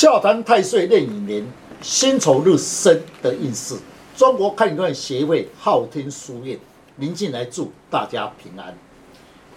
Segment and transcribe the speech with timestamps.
[0.00, 1.46] 笑谈太岁壬寅年
[1.82, 3.76] 辛丑日生的运势，
[4.16, 6.58] 中国看断协会昊天书院，
[6.96, 8.74] 宁进来祝大家平安。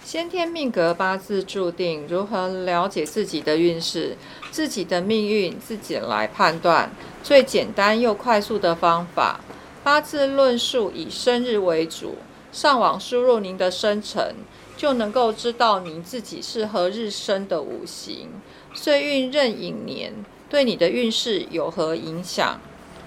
[0.04, 4.18] 先天命格八字注定，如何了解自己的运势、
[4.50, 6.92] 自己的命运，自己来判断。
[7.22, 9.40] 最简单又快速的方法，
[9.82, 12.16] 八字论述以生日为主，
[12.52, 14.34] 上网输入您的生辰，
[14.76, 18.28] 就能够知道您自己是何日生的五行。
[18.76, 20.12] 岁运壬寅年
[20.54, 22.60] 对你的运势有何影响？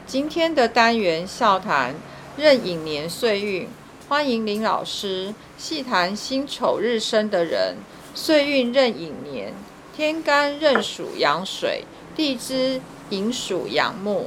[0.06, 1.96] 今天的单元笑谈
[2.36, 3.70] 壬寅年岁运，
[4.10, 7.78] 欢迎林老师细谈辛丑日生的人，
[8.14, 9.54] 岁运壬寅年，
[9.96, 11.86] 天干壬属阳水，
[12.18, 14.26] 地支寅属阳木。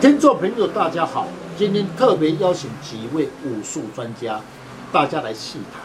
[0.00, 4.40] 听众朋友，大家好，今天特别邀请几位武术专家，
[4.90, 5.80] 大家来细谈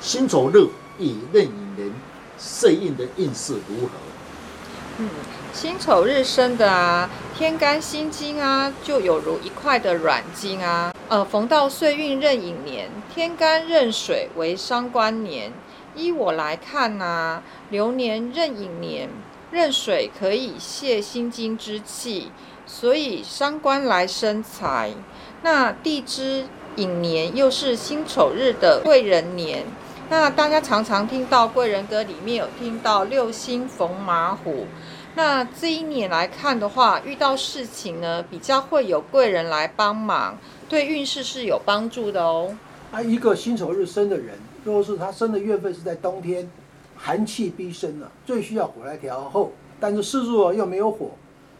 [0.00, 0.68] 辛丑日
[1.00, 1.92] 与壬寅年
[2.38, 3.98] 岁运的运势如何。
[4.98, 5.08] 嗯，
[5.52, 10.94] 辛丑日生的啊，天干辛金啊，就有如一块的软金啊。
[11.08, 15.52] 呃，逢到岁运壬寅年，天干壬水为伤官年。
[15.96, 19.08] 依我来看啊，流年壬寅年，
[19.50, 22.30] 壬水可以泄辛金之气，
[22.66, 24.92] 所以伤官来生财。
[25.42, 29.64] 那地支寅年又是辛丑日的贵人年。
[30.16, 34.64] 那大家常常听到贵人歌里面有听到六星逢马虎，
[35.16, 42.56] 那这一年来看的话，遇到事情呢比较会有贵人来帮忙，对运势是有帮助的哦。
[42.92, 46.48] 啊，一个辛丑日生的人，如果是他生的月份是在冬天，
[46.96, 51.10] 寒气逼身了，最需要火来调候，但是四柱又没有火，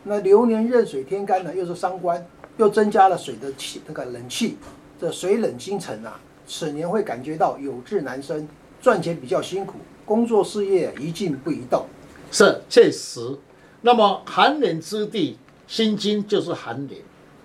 [0.05, 2.25] 那流年壬水天干呢又是伤官，
[2.59, 4.57] 又增加了水的气那个冷气，
[5.01, 6.21] 这水冷星沉啊。
[6.47, 8.49] 此年会感觉到有志难伸，
[8.81, 11.87] 赚钱比较辛苦，工作事业一静不移动。
[12.31, 13.37] 是确实。
[13.83, 16.97] 那么寒冷之地，辛金就是寒冷。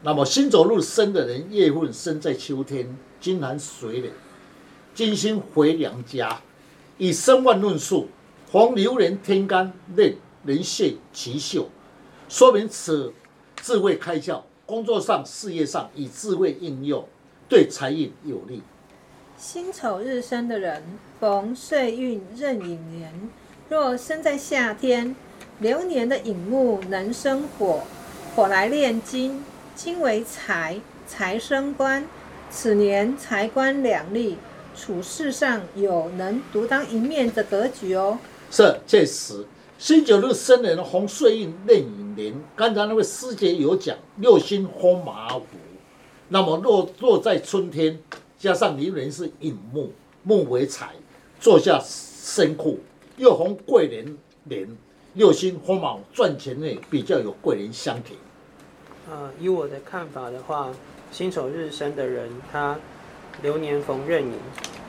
[0.01, 4.09] 那么辛走路生的人，月份生在秋天，金寒水冷，
[4.95, 6.41] 金星回娘家。
[6.97, 8.07] 以生万论述，
[8.51, 11.69] 逢流年天干令人泄其秀，
[12.27, 13.13] 说明此
[13.61, 17.05] 智慧开窍，工作上、事业上以智慧应用，
[17.47, 18.61] 对财运有利。
[19.39, 20.83] 辛丑日生的人，
[21.17, 23.29] 逢岁运壬寅年，
[23.69, 25.15] 若生在夏天，
[25.59, 27.83] 流年的引木能生火，
[28.35, 29.41] 火来炼金，
[29.75, 32.05] 金为财，财生官，
[32.51, 34.35] 此年财官两利，
[34.75, 38.19] 处事上有能独当一面的格局哦。
[38.51, 39.45] 是，确实，
[39.77, 45.45] 辛九日生人逢岁运壬寅年，刚才那位师姐有讲六星轰马虎，
[46.27, 47.97] 那么若若在春天。
[48.39, 49.91] 加上流年是引木，
[50.23, 50.91] 木为财，
[51.41, 52.79] 坐下身库，
[53.17, 54.65] 又逢贵人年，
[55.13, 58.15] 六星火卯，赚钱呢比较有贵人相挺。
[59.11, 60.71] 呃，以我的看法的话，
[61.11, 62.79] 辛丑日生的人，他
[63.41, 64.31] 流年逢壬寅，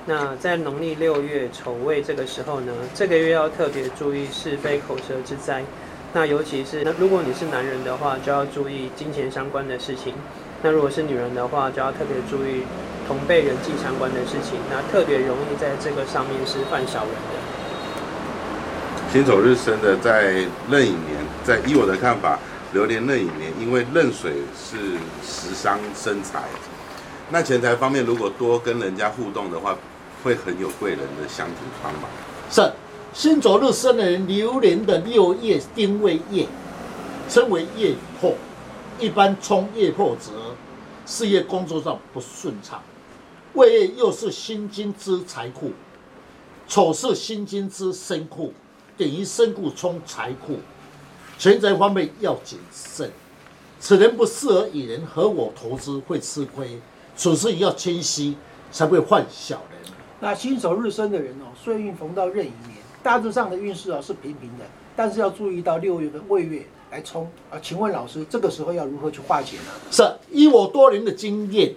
[0.06, 5.64] 那在农历六月丑未这个时候呢，这个月要特别注意是非口舌之灾。
[6.12, 10.14] 那尤其是如果你是男人的话，就要注意金钱相关的事情；
[10.62, 12.62] 那如果是女人的话，就要特别注意。
[13.10, 17.34] 同辈人际相关的事情，那特别容易在这个上面是犯小人的。
[19.12, 22.38] 辛丑日生的在壬寅年，在以我的看法，
[22.72, 24.92] 流年壬寅年，因为壬水是
[25.26, 26.44] 食伤生财，
[27.30, 29.76] 那钱财方面如果多跟人家互动的话，
[30.22, 32.02] 会很有贵人的相挺帮忙。
[32.48, 32.72] 是
[33.12, 36.46] 辛丑日生的人，流年的六月丁未月，
[37.28, 38.36] 称为月破，
[39.00, 40.30] 一般冲月破则
[41.04, 42.80] 事业工作上不顺畅。
[43.54, 45.72] 未月又是辛金之财库，
[46.68, 48.52] 丑是辛金之身库，
[48.96, 50.58] 等于身库冲财库，
[51.36, 53.10] 钱财方面要谨慎。
[53.80, 56.80] 此人不适合与人合伙投资，会吃亏。
[57.16, 58.36] 处事要谦虚，
[58.70, 59.92] 才会犯小人。
[60.20, 67.58] 那新手日生的人哦，岁运逢到壬寅年，大致上的运势啊是平平的，但是要注意到六月份未月来冲啊。
[67.60, 69.72] 请问老师，这个时候要如何去化解呢？
[69.90, 71.74] 是以我多年的经验。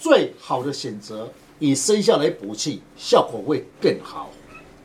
[0.00, 4.30] 最好的选择以生肖来补气，效果会更好。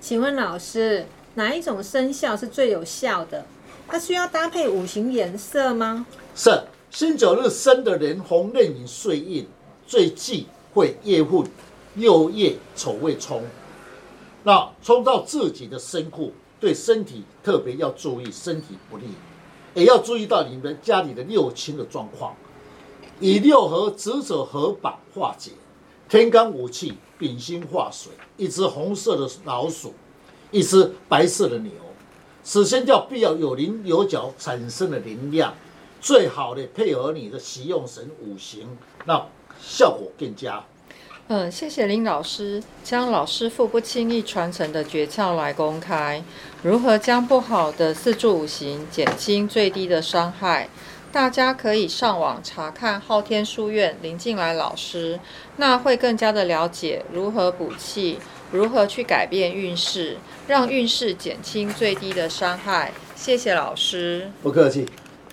[0.02, 3.46] 请问老师，哪一种生肖是最有效的？
[3.88, 6.06] 它需要搭配五行颜色吗？
[6.36, 9.48] 是辛九日生的人，红刃影岁印
[9.88, 11.48] 最忌讳夜混
[11.94, 13.42] 六夜丑未冲，
[14.44, 19.06] 那冲到自己的身库，对身体特别要注意，身体不利，
[19.76, 22.36] 也要注意到你们家里的六亲的状况。
[23.20, 25.52] 以六合直者合板化解，
[26.10, 29.94] 天干五气丙辛化水，一只红色的老鼠，
[30.52, 31.72] 一只白色的牛，
[32.44, 35.54] 此生调必要有灵有角产生的能量，
[36.02, 38.68] 最好的配合你的习用神五行，
[39.06, 39.26] 那
[39.62, 40.64] 效果更佳。
[41.28, 46.24] 嗯，谢谢林老师将老师傅不轻易传承的诀窍来公开，
[46.62, 50.70] 如何将不好的四柱五行减轻最低的伤害。
[51.16, 55.18] 大家可以上网查看昊天书院林静来老师，
[55.56, 58.20] 那会更加的了解如何补气，
[58.52, 62.92] 如何去改变运势，让运势减轻最低的伤害。
[63.16, 64.30] 谢谢老师。
[64.44, 64.86] 不客气。